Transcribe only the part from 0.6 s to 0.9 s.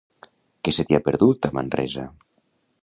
Què se